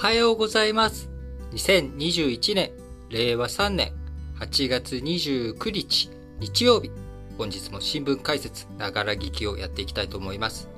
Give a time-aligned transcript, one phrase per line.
[0.00, 1.10] はようございます。
[1.54, 2.70] 2021年、
[3.10, 3.92] 令和3年
[4.38, 6.92] 8月29日、日曜日。
[7.36, 10.68] 本日も新聞解説、ながら聞きをやっていきたいと思います。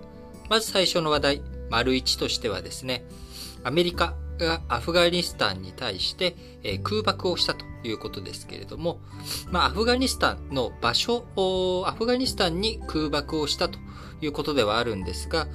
[0.49, 3.05] まず最初の話題、丸1としてはですね、
[3.63, 6.35] アメリカがアフガニスタンに対して、
[6.83, 9.01] 空爆をしたということですけれども、
[9.51, 11.27] まあ、アフガニスタンの場所、
[11.87, 13.79] アフガニスタンに空爆をしたと
[14.23, 15.47] いうことではあるんですが、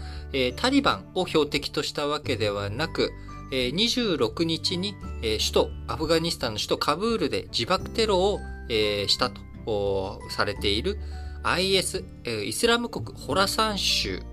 [0.56, 3.12] タリバンを標的としたわけではなく、
[3.52, 10.98] 26日に、首都、アフガニスタンの首都カブールで自爆テロを、したとされている
[11.44, 12.04] IS、
[12.46, 14.24] イスラム国ホラサン州、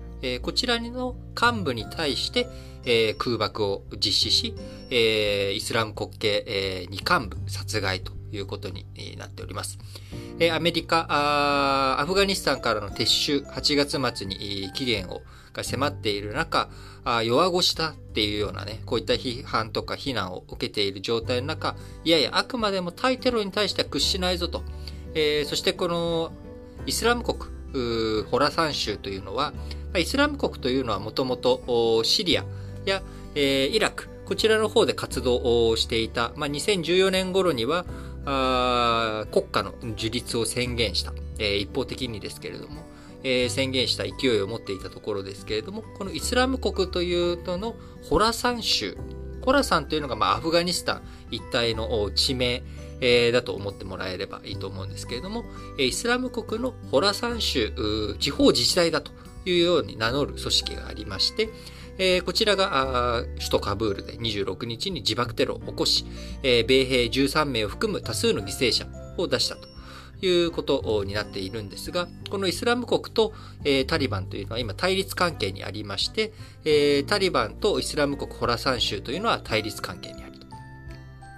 [0.41, 2.47] こちらの幹部に対して、
[3.19, 4.55] 空爆を実施し、
[4.89, 8.13] イスラム国系、2、幹部殺害と。
[8.35, 8.85] いうことに
[9.17, 9.77] なっております。
[10.51, 15.21] アメリカ、アフガニスタンからの撤収、8月末に期限を
[15.53, 16.69] が迫っている中、
[17.23, 24.63] 弱腰だっていうようなね、こういった批判とか非難を受けている状態の中、いやいや、あくまでも対テロに対しては屈しないぞと。
[25.13, 26.31] えー、そしてこの
[26.87, 27.37] イスラム国、
[28.29, 29.53] ホラサン州というのは、
[29.95, 32.43] イスラム国というのはもともとシリア
[32.85, 33.03] や、
[33.35, 37.85] えー、イラク、こちらの方で活動をしていた、まあ、2014年頃には
[38.25, 42.83] 国家の樹立を宣言した、えー、一方的にですけれども、
[43.23, 47.75] えー、宣言した勢いを持っていたところですけれども、このイスラム国というのの
[48.09, 48.97] ホラサン州、
[49.41, 51.01] ホラサンというのが、まあ、アフガニスタン
[51.31, 52.63] 一帯の地名、
[53.01, 55.43] えー、だと思ってもらえればいいと思うんですけれども、
[55.77, 59.11] イスラム国のホラサン州、地方自治体だと
[59.45, 61.49] いうように名乗る組織がありまして、
[61.97, 66.05] えー、こちらが首都カブールで26日に自爆テロを起こし、
[66.41, 69.67] えー、米兵13名を含む多数の犠牲者を出したと
[70.25, 73.33] いうことになっているんですが、このイスラム国と、
[73.65, 76.31] えー、タリバンというのは今対立関係にありまして、
[76.63, 80.32] えー、タリバンとイスラム国ホラサン州というのは対立関係にある。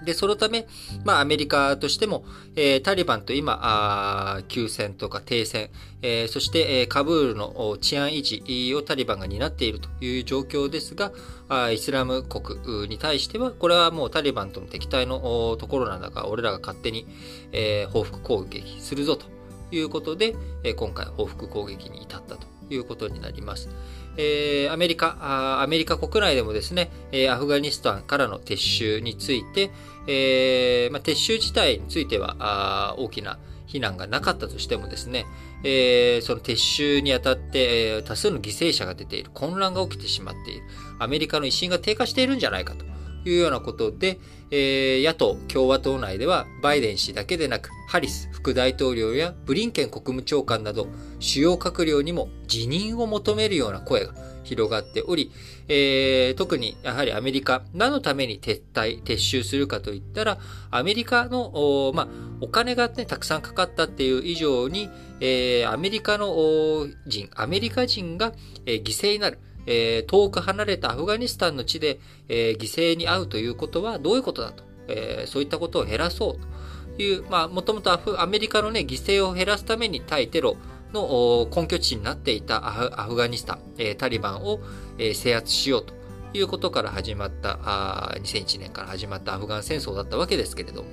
[0.06, 0.66] で、そのため、
[1.04, 5.68] まあ、アメリカとしても、えー、タリバンと今、あ休戦とか停戦、
[6.00, 11.12] えー、そして、えー、カブールの治安維持をタリバンが担っているという状況ですが、
[11.48, 17.06] あイスラム国に対しては、これはもうタリバンとの敵対のところなんだから、俺らが勝手に、
[17.50, 19.26] えー、報復攻撃するぞと
[19.72, 23.68] いうことで、えー、今回報復攻撃に至ったということになります。
[24.16, 29.70] えー、アメリカアメリカ国内でもですね、え、アフガニスタンからの撤収について、
[30.06, 35.26] えーまあ、撤収自体については大きな非難がなかったとしてもですね、
[35.64, 40.62] えー、その撤収にあたって、え、多数の犠牲者が出ている、混乱が起きてしまっている、
[40.98, 42.84] アメリカの威信が低下しているんじゃないかと。
[43.30, 44.18] いうようなことで、
[44.50, 50.86] えー、野党・共和党内ではバイデン氏だけでなく、ハリス副大統領やブリンケン国務長官など
[51.18, 54.14] 主要閣僚にも辞任を求めるような声が
[54.46, 55.32] 広がっており、
[55.68, 60.38] えー、特にやはりアメリカ、何のために撤退、撤収するかといったら、
[60.70, 62.08] アメリカの、おまあ、
[62.40, 64.88] お金がね、たくさんかかったっていう以上に、
[65.20, 68.32] えー、アメリカの人、アメリカ人が、
[68.64, 69.38] え、犠牲になる。
[69.66, 80.56] えー、遠く離れたアフガニスタンの地で、えー、犠牲に遭うということはどういうことだと、えー、そういったことを減らそうという、まあ、もともとアメリカのね、犠牲を減らすために対テロ
[80.92, 84.60] の根拠地になっていたアフガニスタン、えー、タリバンを、
[84.98, 85.94] えー、制圧しようと
[86.32, 90.88] いうことから始まった、あ2001年から始まったアフガン戦争だったわけですけれども、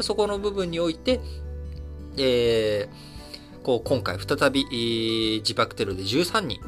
[0.00, 1.20] そこの部分において、
[2.16, 3.17] えー、
[3.68, 6.58] こう今回再び、自爆テロで13人、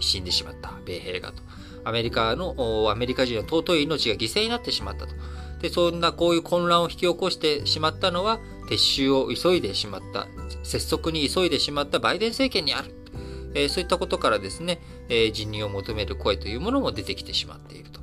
[0.00, 1.42] 死んでしまった米兵がと。
[1.84, 5.14] アメリカの、アメリカ人の尊い命が犠牲になってしまったと。
[5.60, 10.26] で、そんなこういう混乱を引き起こしてしまったのは、撤収を急いでしまった、
[10.62, 12.94] 拙速に急いでしまったバイデン政権にある。
[13.52, 18.00] えー、そういったことからですね、え、辞任を求める声というものも出てきてしまっていると。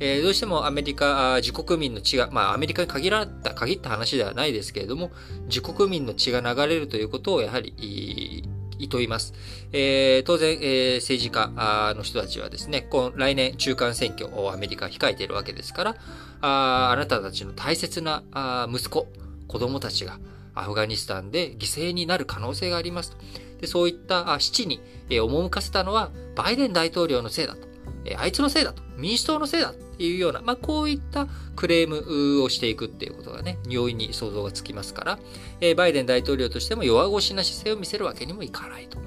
[0.00, 5.10] えー、どうしてもアメリカ、自国民の血が、まあアメリカに限らた、限った話ではないですけれども、
[5.46, 8.44] 自国民の血が流れるということをやはり、
[8.78, 9.34] いといます。
[9.72, 15.96] えー、当然、えー、政治家の人たちはですね、この来年中間選挙をアメリカ控えているわけですから、
[16.40, 19.06] ああなたたちの大切なあ息子、
[19.46, 20.18] 子供たちが
[20.54, 23.16] アフガニスタンで犠牲になる可能性がありますと。
[23.60, 27.73] でそういった死地に、えー、赴かせたのはバイデン大統領のせいだと。
[28.04, 28.82] えあいつのせいだと。
[28.96, 31.26] 民主党のせいだっていうような、まあ、こういった
[31.56, 35.18] クレームをしていくっていうことがね、容易に想像がつきますから、
[35.60, 38.98] え、バイデン大統領としても弱腰な姿勢を見せるわけにもいかないと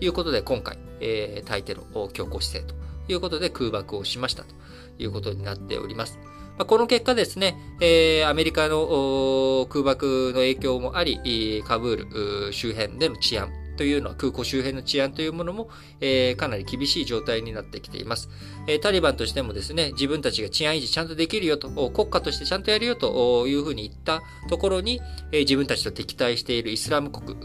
[0.00, 2.74] いうことで、今回、えー、対テロ強硬姿勢と
[3.12, 4.54] いうことで空爆をしましたと
[4.98, 6.18] いうことになっております。
[6.58, 15.68] ま、この結果ですね、えー、アメリカの空爆の影響もあり、カブール周辺での治安、というのは空港周辺の治安というものも、
[16.00, 18.28] えー、かなり厳しい状態になってきています。
[18.66, 25.00] えー、タリバンとしてもですね、自分たちが治安維持ちゃんとできるよと、国家としてちゃんとやるよというふうに言ったところに、
[25.32, 27.36] えー、自分たちと敵対しているイスラム国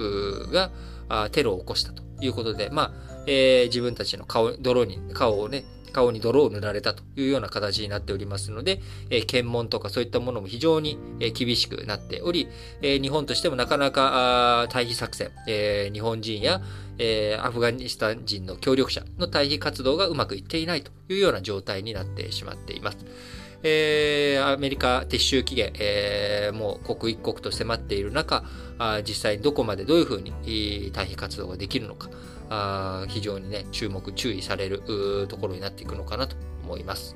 [0.51, 0.71] が
[1.31, 2.91] テロを起こしたということで、まあ、
[3.27, 12.47] えー、自分たちの顔、泥に、顔をね、顔に泥を塗られたというような形になっておりますので、え、検問とかそういったものも非常に、え、厳しくなっており、
[12.81, 16.61] え、日本としてもなかなか退避作戦、え、日本人や、
[16.97, 22.97] え、アフガニスタン人の協力者の退避活動がうまくいっていないというような状態になってしまっています。
[23.63, 28.43] えー、アメリカ撤収期限、えー、もう刻一刻と迫っている中、
[28.79, 32.09] あ実際どこまでどういうふうに退避活動ができるのか、
[32.49, 37.15] あ非常にね、注目、注意されるところになっていくのかなと思います。